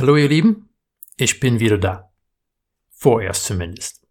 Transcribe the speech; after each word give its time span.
Hallo 0.00 0.16
ihr 0.16 0.28
Lieben, 0.28 0.70
ich 1.18 1.38
bin 1.38 1.60
wieder 1.60 1.76
da. 1.76 2.10
Vorerst 2.88 3.44
zumindest. 3.44 4.02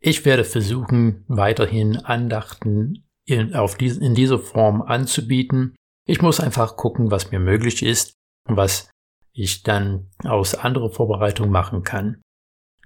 Ich 0.00 0.24
werde 0.24 0.42
versuchen, 0.42 1.26
weiterhin 1.28 1.98
Andachten 1.98 3.04
in, 3.26 3.54
auf 3.54 3.76
dies, 3.76 3.98
in 3.98 4.14
dieser 4.14 4.38
Form 4.38 4.80
anzubieten. 4.80 5.76
Ich 6.06 6.22
muss 6.22 6.40
einfach 6.40 6.76
gucken, 6.76 7.10
was 7.10 7.30
mir 7.30 7.40
möglich 7.40 7.82
ist 7.82 8.14
und 8.48 8.56
was 8.56 8.88
ich 9.34 9.62
dann 9.62 10.10
aus 10.24 10.54
anderer 10.54 10.88
Vorbereitung 10.88 11.50
machen 11.50 11.82
kann. 11.82 12.22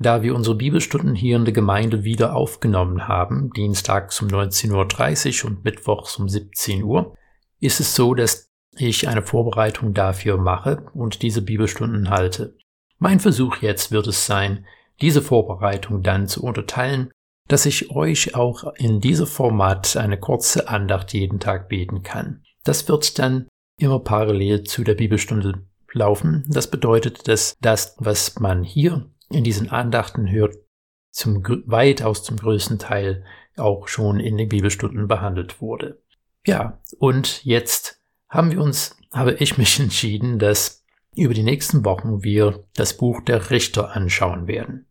Da 0.01 0.25
wir 0.25 0.35
unsere 0.35 0.57
Bibelstunden 0.57 1.15
hier 1.15 1.37
in 1.37 1.45
der 1.45 1.55
Gemeinde 1.55 2.03
wieder 2.03 2.35
aufgenommen 2.35 3.07
haben, 3.07 3.53
dienstags 3.53 4.21
um 4.21 4.27
19.30 4.27 5.45
Uhr 5.45 5.51
und 5.51 5.65
mittwochs 5.65 6.17
um 6.17 6.29
17 6.29 6.83
Uhr, 6.83 7.15
ist 7.61 7.79
es 7.79 7.95
so, 7.95 8.15
dass 8.15 8.46
ich 8.79 9.09
eine 9.09 9.23
Vorbereitung 9.23 9.95
dafür 9.95 10.37
mache 10.37 10.87
und 10.95 11.23
diese 11.23 11.43
Bibelstunden 11.43 12.11
halte. 12.11 12.57
Mein 12.99 13.21
Versuch 13.21 13.59
jetzt 13.59 13.93
wird 13.93 14.07
es 14.07 14.27
sein, 14.27 14.67
diese 15.01 15.23
Vorbereitung 15.23 16.03
dann 16.03 16.29
zu 16.29 16.43
unterteilen, 16.43 17.11
dass 17.49 17.67
ich 17.67 17.91
euch 17.91 18.35
auch 18.35 18.73
in 18.75 19.01
diesem 19.01 19.27
Format 19.27 19.97
eine 19.97 20.19
kurze 20.19 20.69
Andacht 20.69 21.13
jeden 21.13 21.39
Tag 21.39 21.69
beten 21.69 22.03
kann. 22.03 22.43
Das 22.65 22.89
wird 22.89 23.19
dann 23.19 23.47
immer 23.79 24.01
parallel 24.01 24.65
zu 24.65 24.83
der 24.83 24.95
Bibelstunde 24.95 25.63
laufen. 25.93 26.45
Das 26.49 26.71
bedeutet, 26.71 27.29
dass 27.29 27.57
das, 27.61 27.95
was 27.99 28.39
man 28.41 28.65
hier 28.65 29.11
in 29.31 29.45
diesen 29.45 29.71
Andachten 29.71 30.31
hört, 30.31 30.57
zum 31.13 31.43
weitaus 31.67 32.23
zum 32.23 32.37
größten 32.37 32.79
Teil 32.79 33.25
auch 33.57 33.89
schon 33.89 34.21
in 34.21 34.37
den 34.37 34.49
Bibelstunden 34.49 35.09
behandelt 35.09 35.61
wurde. 35.61 36.03
Ja, 36.47 36.81
und 36.99 37.45
jetzt 37.45 37.96
haben 38.29 38.51
wir 38.51 38.61
uns, 38.61 38.97
habe 39.13 39.35
ich 39.35 39.59
mich 39.59 39.79
entschieden, 39.81 40.39
dass 40.39 40.85
über 41.15 41.35
die 41.35 41.43
nächsten 41.43 41.85
Wochen 41.85 42.23
wir 42.23 42.65
das 42.75 42.97
Buch 42.97 43.23
der 43.23 43.51
Richter 43.51 43.97
anschauen 43.97 44.47
werden. 44.47 44.87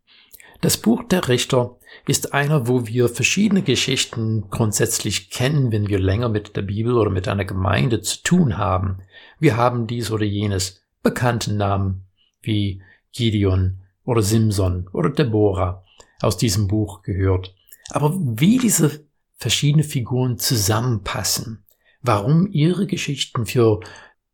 Das 0.62 0.78
Buch 0.78 1.04
der 1.04 1.28
Richter 1.28 1.78
ist 2.08 2.34
einer, 2.34 2.68
wo 2.68 2.88
wir 2.88 3.10
verschiedene 3.10 3.62
Geschichten 3.62 4.50
grundsätzlich 4.50 5.30
kennen, 5.30 5.72
wenn 5.72 5.88
wir 5.88 6.00
länger 6.00 6.30
mit 6.30 6.56
der 6.56 6.64
Bibel 6.64 6.98
oder 6.98 7.12
mit 7.12 7.28
einer 7.28 7.46
Gemeinde 7.46 8.02
zu 8.02 8.24
tun 8.24 8.58
haben. 8.58 9.00
Wir 9.40 9.58
haben 9.58 9.86
dies 9.86 10.12
oder 10.12 10.26
jenes 10.26 10.82
bekannte 11.04 11.54
Namen 11.54 12.06
wie 12.42 12.82
Gideon 13.12 13.82
oder 14.06 14.22
Simson 14.22 14.88
oder 14.92 15.10
Deborah 15.10 15.84
aus 16.22 16.38
diesem 16.38 16.68
Buch 16.68 17.04
gehört. 17.04 17.54
Aber 17.90 18.16
wie 18.16 18.58
diese 18.58 19.06
verschiedenen 19.36 19.86
Figuren 19.86 20.38
zusammenpassen, 20.38 21.65
warum 22.08 22.48
ihre 22.52 22.88
Geschichten 22.88 23.46
für 23.46 23.80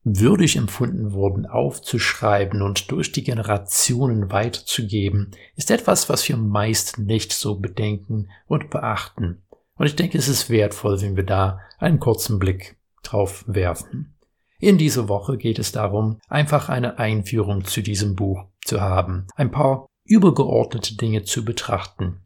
würdig 0.04 0.56
empfunden 0.56 1.14
wurden, 1.14 1.46
aufzuschreiben 1.46 2.62
und 2.62 2.92
durch 2.92 3.12
die 3.12 3.24
Generationen 3.24 4.32
weiterzugeben, 4.32 5.32
ist 5.56 5.70
etwas, 5.70 6.10
was 6.10 6.28
wir 6.28 6.38
meist 6.38 6.98
nicht 6.98 7.34
so 7.34 7.60
bedenken 7.60 8.30
und 8.48 8.70
beachten. 8.70 9.44
Und 9.76 9.86
ich 9.86 9.96
denke, 9.96 10.18
es 10.18 10.28
ist 10.28 10.50
wertvoll, 10.50 11.02
wenn 11.02 11.16
wir 11.16 11.26
da 11.26 11.60
einen 11.78 12.00
kurzen 12.00 12.40
Blick 12.40 12.78
drauf 13.04 13.44
werfen. 13.48 14.18
In 14.60 14.78
dieser 14.78 15.08
Woche 15.08 15.38
geht 15.38 15.58
es 15.58 15.72
darum, 15.72 16.20
einfach 16.28 16.70
eine 16.70 17.00
Einführung 17.00 17.66
zu 17.66 17.82
diesem 17.82 18.16
Buch 18.16 18.46
zu 18.64 18.80
haben, 18.80 19.28
ein 19.36 19.50
paar 19.50 19.88
übergeordnete 20.04 20.98
Dinge 20.98 21.24
zu 21.24 21.44
betrachten. 21.46 22.22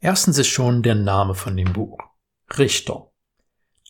Erstens 0.00 0.38
ist 0.38 0.48
schon 0.48 0.82
der 0.82 0.94
Name 0.94 1.34
von 1.34 1.56
dem 1.56 1.72
Buch. 1.72 1.98
Richter. 2.58 3.10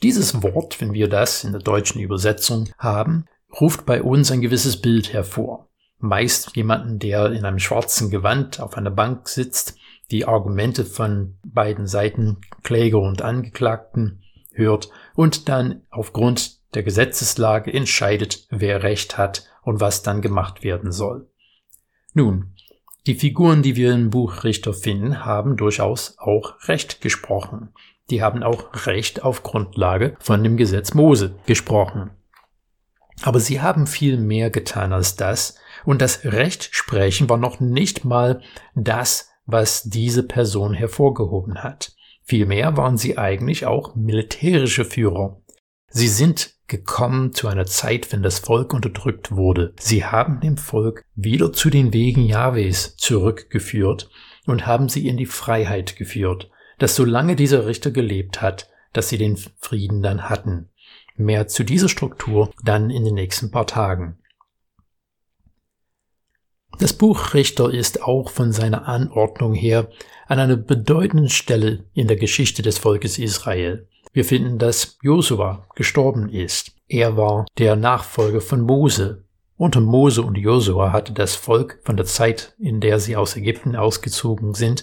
Dieses 0.03 0.45
Wort, 0.45 0.81
wenn 0.81 0.93
wir 0.93 1.09
das 1.09 1.43
in 1.43 1.51
der 1.51 1.61
deutschen 1.61 2.01
Übersetzung 2.01 2.69
haben, 2.79 3.27
ruft 3.61 3.85
bei 3.85 4.01
uns 4.01 4.31
ein 4.31 4.41
gewisses 4.41 4.81
Bild 4.81 5.13
hervor. 5.13 5.69
Meist 5.99 6.55
jemanden, 6.55 7.01
der 7.01 7.33
in 7.33 7.45
einem 7.45 7.59
schwarzen 7.59 8.09
Gewand 8.09 8.61
auf 8.61 8.77
einer 8.77 8.93
Bank 8.93 9.29
sitzt, 9.29 9.77
die 10.13 10.25
Argumente 10.25 10.85
von 10.85 11.37
beiden 11.45 11.89
Seiten, 11.89 12.39
Kläger 12.63 13.01
und 13.01 13.23
Angeklagten, 13.23 14.23
hört 14.53 14.89
und 15.15 15.49
dann 15.49 15.83
aufgrund 15.91 16.59
der 16.75 16.85
Gesetzeslage 16.85 17.73
entscheidet, 17.73 18.47
wer 18.51 18.85
Recht 18.85 19.19
hat 19.19 19.49
und 19.63 19.81
was 19.81 20.03
dann 20.03 20.23
gemacht 20.23 20.63
werden 20.63 20.93
soll. 20.93 21.29
Nun, 22.15 22.55
die 23.07 23.15
Figuren, 23.17 23.63
die 23.63 23.75
wir 23.75 23.93
im 23.93 24.11
Buch 24.11 24.45
Richter 24.45 24.75
finden, 24.75 25.25
haben 25.25 25.57
durchaus 25.57 26.17
auch 26.19 26.69
Recht 26.69 27.01
gesprochen 27.01 27.73
die 28.11 28.23
haben 28.23 28.43
auch 28.43 28.87
Recht 28.87 29.23
auf 29.23 29.43
Grundlage 29.43 30.17
von 30.21 30.43
dem 30.43 30.57
Gesetz 30.57 30.95
Mose 30.95 31.35
gesprochen. 31.47 32.11
Aber 33.23 33.41
sie 33.41 33.61
haben 33.61 33.87
viel 33.87 34.17
mehr 34.17 34.51
getan 34.51 34.93
als 34.93 35.17
das, 35.17 35.57
und 35.85 36.03
das 36.03 36.25
Rechtsprechen 36.25 37.29
war 37.29 37.37
noch 37.37 37.61
nicht 37.61 38.05
mal 38.05 38.43
das, 38.75 39.31
was 39.47 39.85
diese 39.85 40.23
Person 40.23 40.75
hervorgehoben 40.75 41.63
hat. 41.63 41.95
Vielmehr 42.23 42.77
waren 42.77 42.99
sie 42.99 43.17
eigentlich 43.17 43.65
auch 43.65 43.95
militärische 43.95 44.85
Führer. 44.85 45.41
Sie 45.89 46.09
sind 46.09 46.55
gekommen 46.67 47.33
zu 47.33 47.49
einer 47.49 47.65
Zeit, 47.65 48.13
wenn 48.13 48.23
das 48.23 48.41
Volk 48.41 48.75
unterdrückt 48.75 49.35
wurde. 49.35 49.73
Sie 49.81 50.05
haben 50.05 50.41
dem 50.41 50.59
Volk 50.59 51.03
wieder 51.15 51.53
zu 51.53 51.71
den 51.71 51.95
Wegen 51.95 52.27
Jahwes 52.27 52.97
zurückgeführt 52.97 54.11
und 54.45 54.67
haben 54.67 54.91
sie 54.91 55.09
in 55.09 55.17
die 55.17 55.27
Freiheit 55.27 55.97
geführt 55.97 56.51
dass 56.79 56.97
solange 56.97 57.37
dieser 57.37 57.67
Richter 57.67 57.91
gelebt 57.91 58.41
hat, 58.41 58.69
dass 58.93 59.09
sie 59.09 59.19
den 59.19 59.37
Frieden 59.37 60.03
dann 60.03 60.29
hatten. 60.29 60.69
Mehr 61.17 61.49
zu 61.49 61.65
dieser 61.65 61.89
Struktur 61.89 62.51
dann 62.65 62.91
in 62.91 63.05
den 63.05 63.15
nächsten 63.15 63.51
paar 63.51 63.67
Tagen. 63.67 64.19
Das 66.79 66.93
Buch 66.93 67.35
Richter 67.35 67.73
ist 67.73 68.03
auch 68.03 68.31
von 68.31 68.53
seiner 68.53 68.87
Anordnung 68.87 69.53
her 69.53 69.91
an 70.29 70.39
einer 70.39 70.57
bedeutenden 70.57 71.29
Stelle 71.29 71.85
in 71.93 72.07
der 72.07 72.17
Geschichte 72.17 72.63
des 72.63 72.79
Volkes 72.79 73.19
Israel. 73.19 73.89
Wir 74.13 74.25
finden, 74.25 74.59
dass 74.59 74.97
Josua 75.03 75.67
gestorben 75.75 76.29
ist. 76.29 76.73
Er 76.87 77.17
war 77.17 77.47
der 77.59 77.75
Nachfolger 77.75 78.41
von 78.41 78.61
Mose. 78.61 79.25
Unter 79.57 79.81
Mose 79.81 80.23
und 80.23 80.39
Josua 80.39 80.93
hatte 80.93 81.13
das 81.13 81.35
Volk 81.35 81.81
von 81.83 81.97
der 81.97 82.07
Zeit, 82.07 82.55
in 82.59 82.81
der 82.81 83.01
sie 83.01 83.17
aus 83.17 83.37
Ägypten 83.37 83.75
ausgezogen 83.75 84.55
sind, 84.55 84.83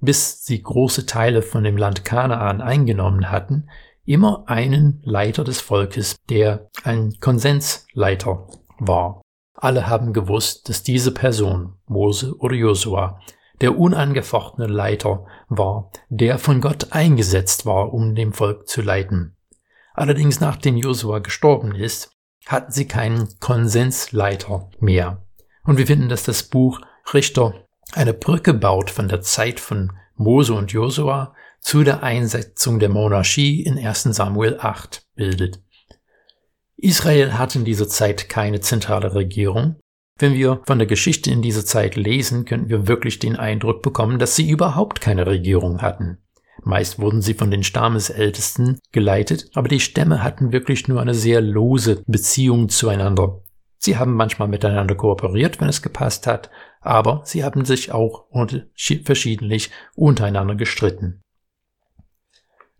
bis 0.00 0.44
sie 0.44 0.62
große 0.62 1.06
Teile 1.06 1.42
von 1.42 1.64
dem 1.64 1.76
Land 1.76 2.04
Kanaan 2.04 2.60
eingenommen 2.60 3.30
hatten, 3.30 3.68
immer 4.04 4.44
einen 4.46 5.00
Leiter 5.04 5.44
des 5.44 5.60
Volkes, 5.60 6.16
der 6.28 6.68
ein 6.82 7.14
Konsensleiter 7.20 8.46
war. 8.78 9.22
Alle 9.54 9.86
haben 9.86 10.12
gewusst, 10.12 10.68
dass 10.68 10.82
diese 10.82 11.12
Person, 11.12 11.74
Mose 11.86 12.36
oder 12.38 12.54
Josua, 12.54 13.20
der 13.60 13.78
unangefochtene 13.78 14.66
Leiter 14.66 15.26
war, 15.48 15.90
der 16.08 16.38
von 16.38 16.60
Gott 16.60 16.92
eingesetzt 16.92 17.64
war, 17.64 17.94
um 17.94 18.14
dem 18.14 18.32
Volk 18.32 18.68
zu 18.68 18.82
leiten. 18.82 19.36
Allerdings 19.94 20.40
nachdem 20.40 20.76
Josua 20.76 21.20
gestorben 21.20 21.74
ist, 21.74 22.10
hatten 22.46 22.72
sie 22.72 22.86
keinen 22.86 23.28
Konsensleiter 23.40 24.68
mehr. 24.80 25.24
Und 25.64 25.78
wir 25.78 25.86
finden, 25.86 26.08
dass 26.08 26.24
das 26.24 26.42
Buch 26.42 26.80
Richter 27.14 27.54
eine 27.92 28.14
Brücke 28.14 28.54
baut 28.54 28.90
von 28.90 29.08
der 29.08 29.20
Zeit 29.20 29.60
von 29.60 29.92
Mose 30.16 30.54
und 30.54 30.72
Josua 30.72 31.34
zu 31.60 31.82
der 31.82 32.02
Einsetzung 32.02 32.78
der 32.78 32.88
Monarchie 32.88 33.62
in 33.62 33.78
1 33.78 34.02
Samuel 34.04 34.58
8 34.60 35.02
bildet. 35.14 35.60
Israel 36.76 37.38
hat 37.38 37.56
in 37.56 37.64
dieser 37.64 37.88
Zeit 37.88 38.28
keine 38.28 38.60
zentrale 38.60 39.14
Regierung. 39.14 39.76
Wenn 40.18 40.34
wir 40.34 40.60
von 40.66 40.78
der 40.78 40.86
Geschichte 40.86 41.30
in 41.30 41.42
dieser 41.42 41.64
Zeit 41.64 41.96
lesen, 41.96 42.44
könnten 42.44 42.68
wir 42.68 42.86
wirklich 42.86 43.18
den 43.18 43.36
Eindruck 43.36 43.82
bekommen, 43.82 44.18
dass 44.18 44.36
sie 44.36 44.48
überhaupt 44.48 45.00
keine 45.00 45.26
Regierung 45.26 45.82
hatten. 45.82 46.18
Meist 46.62 46.98
wurden 46.98 47.20
sie 47.20 47.34
von 47.34 47.50
den 47.50 47.64
Stammesältesten 47.64 48.78
geleitet, 48.92 49.50
aber 49.54 49.68
die 49.68 49.80
Stämme 49.80 50.22
hatten 50.22 50.52
wirklich 50.52 50.88
nur 50.88 51.00
eine 51.00 51.14
sehr 51.14 51.40
lose 51.40 52.02
Beziehung 52.06 52.68
zueinander. 52.68 53.42
Sie 53.78 53.98
haben 53.98 54.14
manchmal 54.14 54.48
miteinander 54.48 54.94
kooperiert, 54.94 55.60
wenn 55.60 55.68
es 55.68 55.82
gepasst 55.82 56.26
hat, 56.26 56.50
aber 56.84 57.22
sie 57.24 57.42
haben 57.42 57.64
sich 57.64 57.92
auch 57.92 58.26
verschiedentlich 59.04 59.70
untereinander 59.94 60.54
gestritten. 60.54 61.22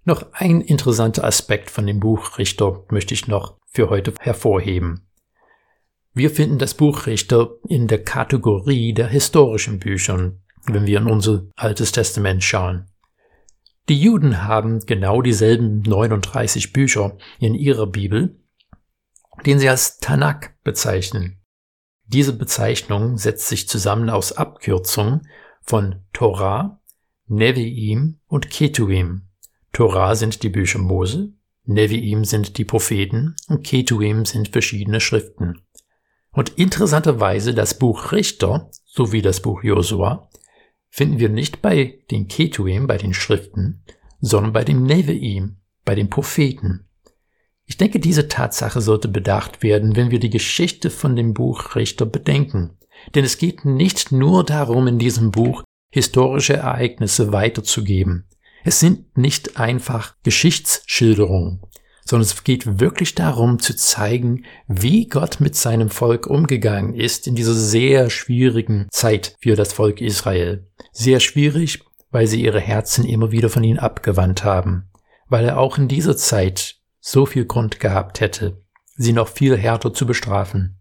Noch 0.05 0.33
ein 0.33 0.61
interessanter 0.61 1.25
Aspekt 1.25 1.71
von 1.71 1.87
dem 1.87 2.01
Buch 2.01 2.39
Richter 2.39 2.85
möchte 2.91 3.15
ich 3.15 3.27
noch 3.27 3.59
für 3.67 3.89
heute 3.89 4.13
hervorheben. 4.21 5.09
Wir 6.13 6.31
finden 6.31 6.59
das 6.59 6.75
Buch 6.75 7.07
Richter 7.07 7.55
in 7.67 7.89
der 7.89 8.05
Kategorie 8.05 8.93
der 8.93 9.09
historischen 9.09 9.79
Büchern, 9.79 10.43
wenn 10.67 10.87
wir 10.87 10.99
in 10.99 11.07
unser 11.07 11.47
Altes 11.57 11.91
Testament 11.91 12.45
schauen. 12.45 12.87
Die 13.89 14.01
Juden 14.01 14.45
haben 14.45 14.81
genau 14.81 15.23
dieselben 15.23 15.81
39 15.81 16.73
Bücher 16.73 17.17
in 17.39 17.55
ihrer 17.55 17.87
Bibel, 17.87 18.39
den 19.45 19.59
sie 19.59 19.69
als 19.69 19.99
Tanakh 19.99 20.51
bezeichnen. 20.63 21.44
Diese 22.07 22.33
Bezeichnung 22.33 23.17
setzt 23.19 23.49
sich 23.49 23.69
zusammen 23.69 24.11
aus 24.11 24.33
Abkürzungen 24.33 25.29
von 25.63 26.03
Torah, 26.13 26.81
Nevi'im 27.29 28.17
und 28.27 28.51
Ketuim. 28.51 29.23
Torah 29.73 30.15
sind 30.15 30.43
die 30.43 30.51
Bücher 30.51 30.79
Mose, 30.79 31.33
Nevi'im 31.67 32.25
sind 32.25 32.59
die 32.59 32.65
Propheten 32.65 33.35
und 33.49 33.65
Ketuim 33.65 34.27
sind 34.27 34.49
verschiedene 34.49 35.01
Schriften. 35.01 35.63
Und 36.31 36.51
interessanterweise 36.59 37.55
das 37.55 37.79
Buch 37.79 38.13
Richter 38.13 38.71
sowie 38.85 39.23
das 39.23 39.41
Buch 39.41 39.63
Josua 39.63 40.29
finden 40.91 41.19
wir 41.19 41.29
nicht 41.29 41.63
bei 41.63 42.01
den 42.11 42.29
Ketuim, 42.29 42.87
bei 42.87 42.99
den 42.99 43.15
Schriften, 43.15 43.85
sondern 44.21 44.53
bei 44.53 44.65
dem 44.65 44.85
Neveim, 44.85 45.57
bei 45.85 45.95
den 45.95 46.11
Propheten. 46.11 46.89
Ich 47.67 47.77
denke, 47.77 47.99
diese 47.99 48.29
Tatsache 48.29 48.81
sollte 48.81 49.09
bedacht 49.09 49.63
werden, 49.63 49.97
wenn 49.97 50.11
wir 50.11 50.19
die 50.19 50.31
Geschichte 50.31 50.91
von 50.91 51.17
dem 51.17 51.33
Buch 51.33 51.77
Richter 51.77 52.07
bedenken. 52.07 52.79
Denn 53.15 53.25
es 53.25 53.39
geht 53.39 53.65
nicht 53.65 54.13
nur 54.13 54.45
darum, 54.45 54.87
in 54.87 54.99
diesem 54.99 55.31
Buch 55.31 55.63
historische 55.91 56.55
Ereignisse 56.55 57.33
weiterzugeben. 57.33 58.29
Es 58.65 58.81
sind 58.81 59.17
nicht 59.17 59.59
einfach 59.59 60.17
Geschichtsschilderungen, 60.23 61.61
sondern 62.05 62.27
es 62.27 62.45
geht 62.45 62.81
wirklich 62.81 63.15
darum 63.15 63.59
zu 63.59 63.77
zeigen, 63.77 64.45
wie 64.67 65.07
Gott 65.07 65.41
mit 65.41 65.55
seinem 65.55 65.91
Volk 65.91 66.27
umgegangen 66.27 66.95
ist 66.95 67.27
in 67.27 67.35
dieser 67.35 67.55
sehr 67.55 68.11
schwierigen 68.11 68.89
Zeit 68.91 69.37
für 69.41 69.57
das 69.57 69.73
Volk 69.73 70.01
Israel. 70.01 70.67
Sehr 70.93 71.21
schwierig, 71.21 71.85
weil 72.11 72.27
sie 72.27 72.43
ihre 72.43 72.61
Herzen 72.61 73.05
immer 73.05 73.33
wieder 73.33 73.51
von 73.51 73.65
ihm 73.65 73.79
abgewandt 73.79 74.45
haben, 74.45 74.91
weil 75.29 75.45
er 75.45 75.59
auch 75.59 75.79
in 75.79 75.89
dieser 75.89 76.17
Zeit 76.17 76.77
so 77.07 77.27
viel 77.27 77.45
Grund 77.45 77.81
gehabt 77.81 78.21
hätte, 78.21 78.63
sie 78.97 79.13
noch 79.13 79.29
viel 79.29 79.59
härter 79.59 79.93
zu 79.93 80.07
bestrafen. 80.07 80.81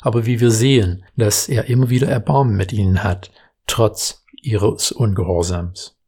Aber 0.00 0.26
wie 0.26 0.38
wir 0.38 0.52
sehen, 0.52 1.04
dass 1.16 1.48
er 1.48 1.64
immer 1.64 1.90
wieder 1.90 2.06
Erbarmen 2.06 2.56
mit 2.56 2.72
ihnen 2.72 3.02
hat, 3.02 3.32
trotz 3.66 4.24
ihres 4.40 4.92
Ungehorsams. 4.92 5.98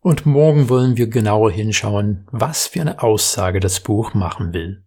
Und 0.00 0.24
morgen 0.24 0.70
wollen 0.70 0.96
wir 0.96 1.08
genauer 1.08 1.50
hinschauen, 1.50 2.26
was 2.30 2.68
für 2.68 2.80
eine 2.80 3.02
Aussage 3.02 3.60
das 3.60 3.80
Buch 3.80 4.14
machen 4.14 4.54
will. 4.54 4.85